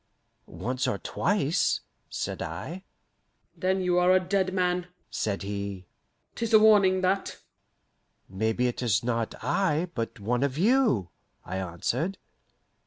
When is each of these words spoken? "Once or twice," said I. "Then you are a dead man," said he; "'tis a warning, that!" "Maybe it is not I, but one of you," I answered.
"Once 0.47 0.87
or 0.87 0.97
twice," 0.97 1.81
said 2.09 2.41
I. 2.41 2.83
"Then 3.55 3.81
you 3.81 3.99
are 3.99 4.11
a 4.13 4.19
dead 4.19 4.51
man," 4.51 4.87
said 5.11 5.43
he; 5.43 5.85
"'tis 6.33 6.53
a 6.53 6.57
warning, 6.59 7.01
that!" 7.01 7.37
"Maybe 8.27 8.65
it 8.65 8.81
is 8.81 9.03
not 9.03 9.35
I, 9.43 9.91
but 9.93 10.19
one 10.19 10.41
of 10.41 10.57
you," 10.57 11.09
I 11.45 11.57
answered. 11.57 12.17